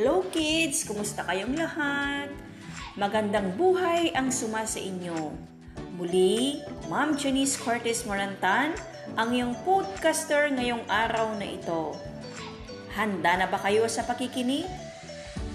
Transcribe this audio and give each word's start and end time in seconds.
Hello 0.00 0.24
kids! 0.32 0.88
Kumusta 0.88 1.20
kayong 1.28 1.60
lahat? 1.60 2.32
Magandang 2.96 3.52
buhay 3.60 4.08
ang 4.16 4.32
suma 4.32 4.64
sa 4.64 4.80
inyo. 4.80 5.36
Muli, 6.00 6.56
Ma'am 6.88 7.20
Janice 7.20 7.60
Cortez 7.60 8.08
Morantan, 8.08 8.72
ang 9.12 9.28
iyong 9.28 9.52
podcaster 9.60 10.48
ngayong 10.56 10.88
araw 10.88 11.36
na 11.36 11.44
ito. 11.44 11.92
Handa 12.96 13.44
na 13.44 13.46
ba 13.52 13.60
kayo 13.60 13.84
sa 13.92 14.08
pakikinig? 14.08 14.64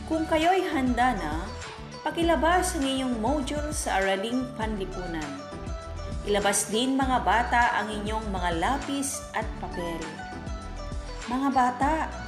Kung 0.05 0.29
kayo'y 0.29 0.61
handa 0.69 1.17
na, 1.17 1.41
pakilabas 2.05 2.77
ang 2.77 2.85
iyong 2.85 3.17
module 3.17 3.73
sa 3.73 3.97
Araling 3.97 4.45
Panlipunan. 4.53 5.41
Ilabas 6.29 6.69
din 6.69 6.93
mga 6.93 7.17
bata 7.25 7.81
ang 7.81 7.89
inyong 7.89 8.29
mga 8.29 8.61
lapis 8.61 9.25
at 9.33 9.49
papel. 9.57 10.05
Mga 11.33 11.49
bata, 11.49 12.24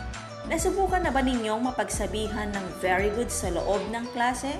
Nasubukan 0.47 1.03
na 1.03 1.11
ba 1.11 1.19
ninyong 1.19 1.59
mapagsabihan 1.59 2.47
ng 2.55 2.79
very 2.79 3.11
good 3.11 3.27
sa 3.27 3.51
loob 3.51 3.83
ng 3.91 4.07
klase? 4.15 4.55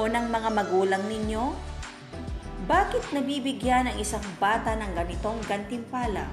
O 0.00 0.08
ng 0.08 0.32
mga 0.32 0.48
magulang 0.48 1.04
ninyo? 1.04 1.52
Bakit 2.64 3.12
nabibigyan 3.12 3.92
ng 3.92 4.00
isang 4.00 4.24
bata 4.40 4.72
ng 4.72 4.96
ganitong 4.96 5.36
gantimpala? 5.44 6.24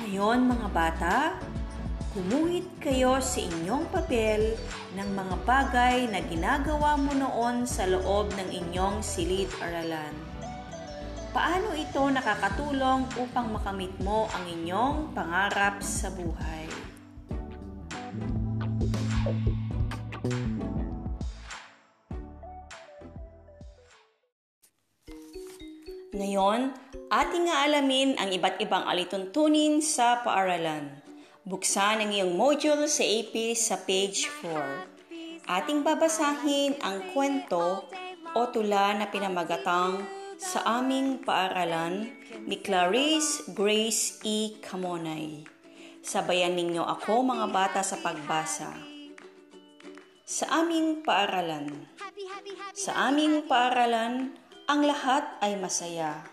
Ngayon 0.00 0.48
mga 0.48 0.68
bata, 0.72 1.16
kumuhit 2.16 2.72
kayo 2.80 3.20
sa 3.20 3.36
inyong 3.36 3.84
papel 3.92 4.56
ng 4.96 5.08
mga 5.12 5.36
bagay 5.44 6.08
na 6.08 6.24
ginagawa 6.24 6.96
mo 6.96 7.12
noon 7.12 7.68
sa 7.68 7.84
loob 7.84 8.32
ng 8.32 8.48
inyong 8.48 9.04
silid-aralan. 9.04 10.16
Paano 11.36 11.76
ito 11.76 12.00
nakakatulong 12.00 13.12
upang 13.20 13.52
makamit 13.52 13.92
mo 14.00 14.24
ang 14.32 14.48
inyong 14.48 15.12
pangarap 15.12 15.84
sa 15.84 16.08
buhay? 16.08 16.63
Ngayon, 26.14 26.70
ating 27.10 27.50
aalamin 27.50 28.14
ang 28.14 28.30
iba't 28.30 28.62
ibang 28.62 28.86
alituntunin 28.86 29.82
sa 29.82 30.22
paaralan. 30.22 31.02
Buksan 31.42 32.06
ang 32.06 32.14
iyong 32.14 32.38
module 32.38 32.86
sa 32.86 33.02
AP 33.02 33.34
sa 33.58 33.82
page 33.82 34.30
4. 34.38 35.50
Ating 35.50 35.82
babasahin 35.82 36.78
ang 36.86 37.10
kwento 37.10 37.90
o 38.30 38.40
tula 38.54 38.94
na 38.94 39.10
pinamagatang 39.10 40.06
sa 40.38 40.78
aming 40.78 41.18
paaralan 41.18 42.06
ni 42.46 42.62
Clarice 42.62 43.50
Grace 43.50 44.22
E. 44.22 44.62
Camonay. 44.62 45.42
Sabayan 45.98 46.54
ninyo 46.54 46.86
ako 46.94 47.26
mga 47.26 47.50
bata 47.50 47.82
sa 47.82 47.98
pagbasa. 47.98 48.70
Sa 50.22 50.46
aming 50.62 51.02
paaralan. 51.02 51.74
Sa 52.70 53.10
aming 53.10 53.50
paaralan, 53.50 54.43
ang 54.64 54.80
lahat 54.80 55.24
ay 55.44 55.60
masaya. 55.60 56.24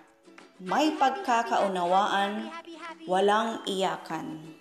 May 0.64 0.96
pagkakaunawaan, 0.96 2.48
walang 3.04 3.60
iyakan. 3.68 4.56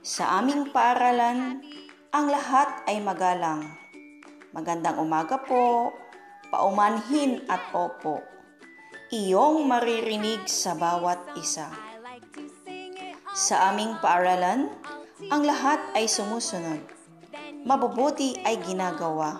Sa 0.00 0.40
aming 0.40 0.72
paaralan, 0.72 1.60
ang 2.08 2.26
lahat 2.32 2.72
ay 2.88 3.04
magalang. 3.04 3.68
Magandang 4.56 4.96
umaga 4.96 5.36
po, 5.44 5.92
paumanhin 6.48 7.44
at 7.52 7.60
opo. 7.76 8.24
Iyong 9.12 9.68
maririnig 9.68 10.48
sa 10.48 10.72
bawat 10.72 11.20
isa. 11.36 11.68
Sa 13.36 13.74
aming 13.74 14.00
paaralan, 14.00 14.72
ang 15.28 15.42
lahat 15.44 15.84
ay 15.92 16.08
sumusunod. 16.08 16.80
Mabubuti 17.60 18.40
ay 18.40 18.56
ginagawa. 18.64 19.36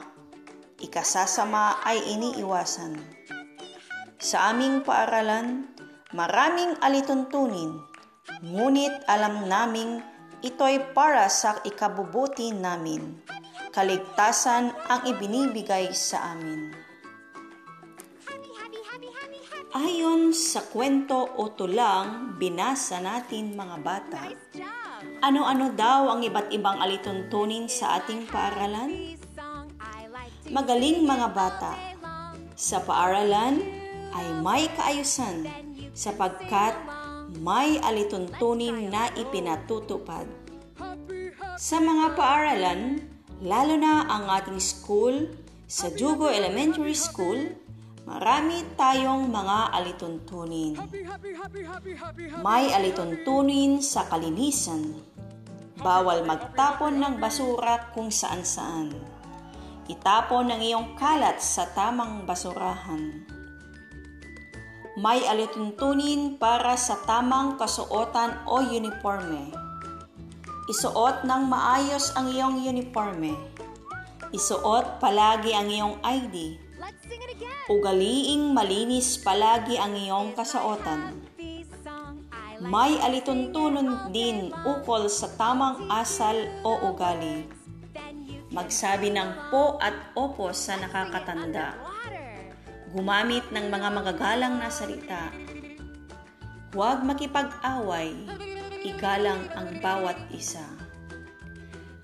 Ikasasama 0.77 1.81
ay 1.89 2.05
iniiwasan 2.05 3.20
sa 4.21 4.53
aming 4.53 4.85
paaralan, 4.85 5.65
maraming 6.13 6.77
alituntunin, 6.85 7.81
ngunit 8.45 8.93
alam 9.09 9.49
naming 9.49 10.05
ito'y 10.45 10.93
para 10.93 11.25
sa 11.33 11.57
ikabubuti 11.65 12.53
namin. 12.53 13.17
Kaligtasan 13.73 14.77
ang 14.77 15.09
ibinibigay 15.09 15.97
sa 15.97 16.37
amin. 16.37 16.69
Ayon 19.73 20.37
sa 20.37 20.69
kwento 20.69 21.41
o 21.41 21.57
tulang 21.57 22.37
binasa 22.37 23.01
natin 23.01 23.57
mga 23.57 23.77
bata, 23.81 24.21
ano-ano 25.25 25.73
daw 25.73 26.13
ang 26.13 26.21
iba't 26.21 26.53
ibang 26.53 26.77
alituntunin 26.77 27.73
sa 27.73 28.05
ating 28.05 28.29
paaralan? 28.29 29.17
Magaling 30.51 31.09
mga 31.09 31.29
bata, 31.33 31.73
sa 32.59 32.83
paaralan, 32.83 33.80
ay 34.15 34.27
may 34.43 34.67
kaayusan 34.75 35.47
sapagkat 35.95 36.75
may 37.39 37.79
alituntunin 37.79 38.91
na 38.91 39.07
ipinatutupad. 39.15 40.27
Sa 41.61 41.79
mga 41.79 42.19
paaralan, 42.19 43.05
lalo 43.45 43.75
na 43.79 44.09
ang 44.09 44.27
ating 44.41 44.59
school, 44.59 45.31
sa 45.71 45.93
Jugo 45.95 46.27
Elementary 46.27 46.97
School, 46.99 47.55
marami 48.03 48.67
tayong 48.75 49.31
mga 49.31 49.59
alituntunin. 49.79 50.75
May 52.43 52.75
alituntunin 52.75 53.79
sa 53.79 54.11
kalinisan. 54.11 54.99
Bawal 55.79 56.27
magtapon 56.27 56.99
ng 56.99 57.15
basura 57.23 57.95
kung 57.95 58.11
saan-saan. 58.11 58.91
Itapon 59.87 60.51
ang 60.51 60.61
iyong 60.61 60.99
kalat 60.99 61.39
sa 61.39 61.71
tamang 61.71 62.27
basurahan 62.27 63.40
may 65.01 65.25
alituntunin 65.25 66.37
para 66.37 66.77
sa 66.77 67.01
tamang 67.09 67.57
kasuotan 67.57 68.37
o 68.45 68.61
uniforme. 68.61 69.49
Isuot 70.69 71.25
ng 71.25 71.43
maayos 71.49 72.13
ang 72.21 72.29
iyong 72.29 72.61
uniforme. 72.61 73.33
Isuot 74.29 75.01
palagi 75.01 75.57
ang 75.57 75.73
iyong 75.73 75.97
ID. 76.05 76.61
Ugaliing 77.73 78.53
malinis 78.53 79.17
palagi 79.17 79.81
ang 79.81 79.97
iyong 79.97 80.37
kasuotan. 80.37 81.17
May 82.61 83.01
alituntunin 83.01 84.13
din 84.13 84.53
ukol 84.69 85.09
sa 85.09 85.33
tamang 85.41 85.89
asal 85.89 86.37
o 86.61 86.93
ugali. 86.93 87.49
Magsabi 88.53 89.17
ng 89.17 89.49
po 89.49 89.81
at 89.81 90.13
opo 90.13 90.53
sa 90.53 90.77
nakakatanda 90.77 91.89
gumamit 92.91 93.47
ng 93.55 93.71
mga 93.71 93.89
magagalang 93.95 94.59
na 94.59 94.67
salita. 94.67 95.31
Huwag 96.75 97.07
makipag-away, 97.07 98.15
igalang 98.83 99.47
ang 99.55 99.79
bawat 99.79 100.19
isa. 100.35 100.67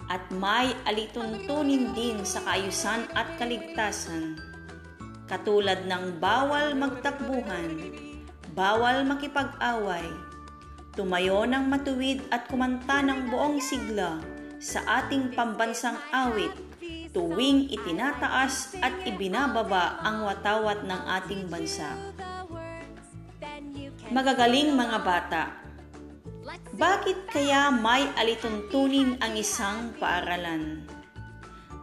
At 0.07 0.23
may 0.31 0.71
alituntunin 0.87 1.91
din 1.91 2.23
sa 2.23 2.39
kaayusan 2.47 3.11
at 3.19 3.27
kaligtasan, 3.35 4.39
katulad 5.27 5.83
ng 5.91 6.23
bawal 6.23 6.79
magtakbuhan, 6.79 7.95
bawal 8.55 9.03
makipag-away, 9.03 10.07
tumayo 10.95 11.43
ng 11.43 11.67
matuwid 11.67 12.23
at 12.31 12.47
kumanta 12.47 13.03
ng 13.03 13.27
buong 13.35 13.59
sigla 13.59 14.23
sa 14.63 14.81
ating 15.03 15.35
pambansang 15.35 15.99
awit 16.15 16.55
tuwing 17.17 17.73
itinataas 17.73 18.77
at 18.85 18.93
ibinababa 19.09 20.05
ang 20.05 20.29
watawat 20.29 20.85
ng 20.85 21.03
ating 21.17 21.49
bansa. 21.49 21.97
Magagaling 24.13 24.77
mga 24.77 24.99
bata, 25.01 25.43
bakit 26.77 27.17
kaya 27.33 27.73
may 27.73 28.05
alituntunin 28.21 29.17
ang 29.25 29.33
isang 29.33 29.97
paaralan? 29.97 30.85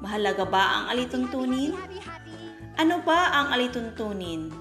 Mahalaga 0.05 0.45
ba 0.45 0.63
ang 0.77 0.85
alituntunin? 0.93 1.73
Ano 2.77 3.01
ba 3.01 3.33
ang 3.33 3.57
alituntunin? 3.57 4.53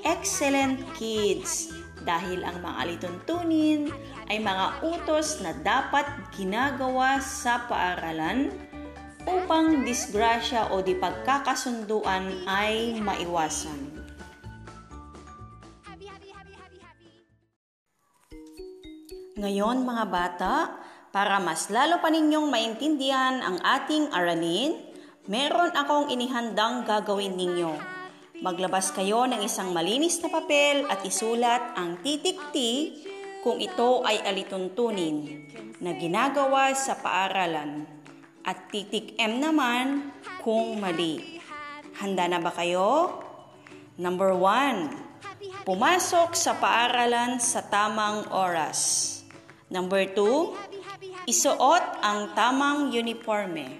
Excellent 0.00 0.80
kids! 0.96 1.76
Dahil 2.02 2.40
ang 2.42 2.58
mga 2.64 2.76
alituntunin 2.88 3.92
ay 4.32 4.40
mga 4.40 4.80
utos 4.80 5.44
na 5.44 5.54
dapat 5.54 6.08
ginagawa 6.34 7.20
sa 7.20 7.68
paaralan 7.68 8.71
upang 9.26 9.86
disgrasya 9.86 10.74
o 10.74 10.82
di 10.82 10.98
pagkakasunduan 10.98 12.46
ay 12.48 12.98
maiwasan. 12.98 14.02
Ngayon 19.32 19.82
mga 19.82 20.04
bata, 20.06 20.54
para 21.10 21.42
mas 21.42 21.66
lalo 21.72 21.98
pa 21.98 22.12
ninyong 22.12 22.46
maintindihan 22.52 23.42
ang 23.42 23.58
ating 23.64 24.12
aralin, 24.14 24.76
meron 25.26 25.74
akong 25.74 26.12
inihandang 26.12 26.86
gagawin 26.86 27.34
ninyo. 27.34 27.74
Maglabas 28.42 28.90
kayo 28.90 29.26
ng 29.30 29.42
isang 29.42 29.70
malinis 29.70 30.18
na 30.18 30.28
papel 30.30 30.86
at 30.90 31.02
isulat 31.06 31.78
ang 31.78 32.02
titik 32.02 32.38
T 32.50 32.56
kung 33.42 33.58
ito 33.58 34.02
ay 34.02 34.18
alituntunin 34.22 35.46
na 35.78 35.94
ginagawa 35.94 36.74
sa 36.74 36.98
paaralan 36.98 38.01
at 38.42 38.70
titik 38.74 39.14
M 39.18 39.38
naman 39.38 40.10
kung 40.42 40.82
mali. 40.82 41.38
Handa 41.98 42.26
na 42.26 42.42
ba 42.42 42.50
kayo? 42.50 43.22
Number 43.98 44.34
1. 44.34 45.66
Pumasok 45.66 46.34
sa 46.34 46.58
paaralan 46.58 47.38
sa 47.38 47.62
tamang 47.62 48.26
oras. 48.34 49.10
Number 49.70 50.10
2. 50.10 51.30
Isuot 51.30 51.84
ang 52.02 52.34
tamang 52.34 52.90
uniforme. 52.90 53.78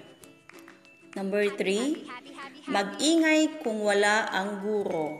Number 1.11 1.51
3. 1.51 2.71
Mag-ingay 2.71 3.59
kung 3.59 3.83
wala 3.83 4.31
ang 4.31 4.63
guro. 4.63 5.19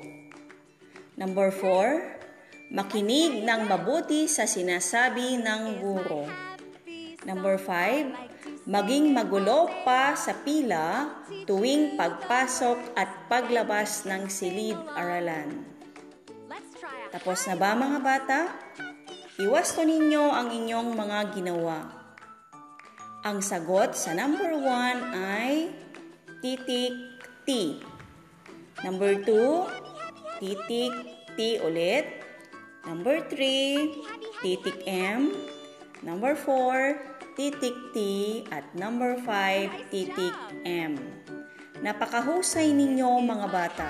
Number 1.20 1.52
4. 1.52 2.72
Makinig 2.72 3.44
ng 3.44 3.68
mabuti 3.68 4.26
sa 4.32 4.48
sinasabi 4.48 5.38
ng 5.38 5.84
guro. 5.84 6.26
Number 7.28 7.60
5. 7.60 8.33
Maging 8.64 9.12
magulo 9.12 9.68
pa 9.84 10.16
sa 10.16 10.40
pila 10.40 11.20
tuwing 11.44 12.00
pagpasok 12.00 12.96
at 12.96 13.28
paglabas 13.28 14.08
ng 14.08 14.32
silid-aralan. 14.32 15.68
Tapos 17.12 17.44
na 17.44 17.60
ba 17.60 17.76
mga 17.76 18.00
bata? 18.00 18.40
Iwasto 19.36 19.84
ninyo 19.84 20.32
ang 20.32 20.48
inyong 20.56 20.96
mga 20.96 21.20
ginawa. 21.36 21.92
Ang 23.28 23.44
sagot 23.44 24.00
sa 24.00 24.16
number 24.16 24.56
1 24.56 25.12
ay 25.12 25.68
titik 26.40 27.20
T. 27.44 27.84
Number 28.80 29.20
2, 29.28 30.40
titik 30.40 30.94
T 31.36 31.60
ulit. 31.68 32.08
Number 32.88 33.28
3, 33.28 34.40
titik 34.40 34.88
M. 34.88 35.36
Number 36.00 36.36
4, 36.36 37.13
titik 37.34 37.74
T. 37.94 37.98
At 38.54 38.74
number 38.78 39.18
5, 39.18 39.90
titik 39.90 40.36
M. 40.66 40.98
Napakahusay 41.82 42.72
ninyo 42.72 43.10
mga 43.22 43.48
bata. 43.50 43.90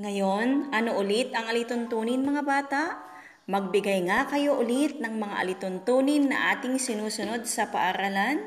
Ngayon, 0.00 0.72
ano 0.72 0.96
ulit 0.96 1.28
ang 1.36 1.52
alituntunin 1.52 2.24
mga 2.24 2.42
bata? 2.44 2.82
Magbigay 3.44 4.08
nga 4.08 4.24
kayo 4.32 4.56
ulit 4.56 4.96
ng 4.96 5.20
mga 5.20 5.36
alituntunin 5.44 6.32
na 6.32 6.56
ating 6.56 6.80
sinusunod 6.80 7.44
sa 7.44 7.68
paaralan? 7.68 8.40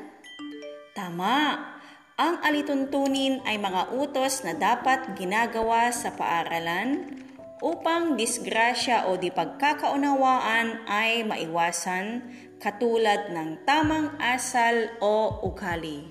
Tama! 0.98 1.70
Ang 2.14 2.42
alituntunin 2.42 3.42
ay 3.46 3.58
mga 3.58 3.94
utos 3.94 4.42
na 4.42 4.54
dapat 4.54 5.14
ginagawa 5.18 5.90
sa 5.94 6.14
paaralan 6.14 7.22
upang 7.62 8.18
disgrasya 8.18 9.06
o 9.06 9.14
di 9.14 9.30
pagkakaunawaan 9.30 10.88
ay 10.90 11.22
maiwasan 11.22 12.26
katulad 12.58 13.30
ng 13.30 13.62
tamang 13.68 14.16
asal 14.18 14.90
o 14.98 15.44
ukali. 15.44 16.10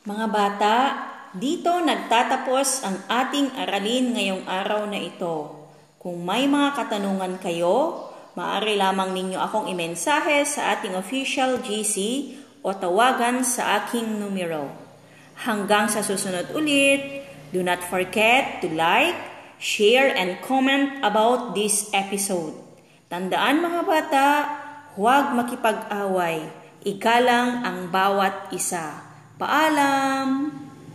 Mga 0.00 0.26
bata, 0.32 0.76
dito 1.36 1.76
nagtatapos 1.76 2.82
ang 2.88 2.96
ating 3.06 3.52
aralin 3.52 4.16
ngayong 4.16 4.48
araw 4.48 4.88
na 4.88 4.96
ito. 4.96 5.68
Kung 6.00 6.24
may 6.24 6.48
mga 6.48 6.72
katanungan 6.72 7.36
kayo, 7.36 8.08
maaari 8.32 8.80
lamang 8.80 9.12
ninyo 9.12 9.36
akong 9.36 9.68
imensahe 9.68 10.40
sa 10.48 10.72
ating 10.72 10.96
official 10.96 11.60
GC 11.60 11.96
o 12.64 12.72
tawagan 12.72 13.44
sa 13.44 13.84
aking 13.84 14.16
numero. 14.16 14.79
Hanggang 15.40 15.88
sa 15.88 16.04
susunod 16.04 16.52
ulit, 16.52 17.24
do 17.48 17.64
not 17.64 17.80
forget 17.80 18.60
to 18.60 18.68
like, 18.76 19.16
share, 19.56 20.12
and 20.12 20.36
comment 20.44 21.00
about 21.00 21.56
this 21.56 21.88
episode. 21.96 22.52
Tandaan 23.08 23.64
mga 23.64 23.80
bata, 23.88 24.28
huwag 25.00 25.32
makipag-away. 25.32 26.44
Ikalang 26.84 27.64
ang 27.64 27.78
bawat 27.88 28.52
isa. 28.52 29.00
Paalam! 29.40 30.69